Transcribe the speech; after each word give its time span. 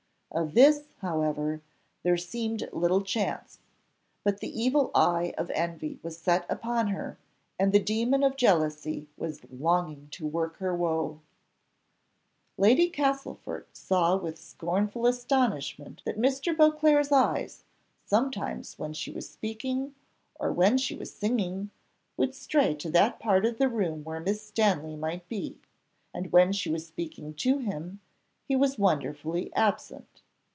Of 0.33 0.53
this, 0.53 0.87
however, 1.01 1.61
there 2.03 2.15
seemed 2.15 2.69
little 2.71 3.01
chance; 3.01 3.59
but 4.23 4.39
the 4.39 4.47
evil 4.57 4.89
eye 4.95 5.33
of 5.37 5.49
envy 5.49 5.99
was 6.03 6.17
set 6.17 6.45
upon 6.49 6.87
her, 6.87 7.17
and 7.59 7.73
the 7.73 7.81
demon 7.83 8.23
of 8.23 8.37
jealousy 8.37 9.09
was 9.17 9.41
longing 9.51 10.07
to 10.11 10.25
work 10.25 10.55
her 10.59 10.73
woe. 10.73 11.19
Lady 12.57 12.89
Castlefort 12.89 13.75
saw 13.75 14.15
with 14.15 14.37
scornful 14.39 15.05
astonishment 15.05 16.01
that 16.05 16.17
Mr. 16.17 16.55
Beauclerc's 16.55 17.11
eyes, 17.11 17.65
sometimes 18.05 18.79
when 18.79 18.93
she 18.93 19.11
was 19.11 19.27
speaking, 19.27 19.95
or 20.35 20.49
when 20.53 20.77
she 20.77 20.95
was 20.95 21.13
singing, 21.13 21.71
would 22.15 22.33
stray 22.33 22.73
to 22.75 22.89
that 22.91 23.19
part 23.19 23.45
of 23.45 23.57
the 23.57 23.67
room 23.67 24.05
where 24.05 24.21
Miss 24.21 24.41
Stanley 24.41 24.95
might 24.95 25.27
be; 25.27 25.59
and 26.13 26.31
when 26.31 26.53
she 26.53 26.69
was 26.71 26.87
speaking 26.87 27.33
to 27.33 27.57
him, 27.57 27.99
he 28.47 28.55
was 28.55 28.77
wonderfully 28.77 29.53
absent. 29.55 30.07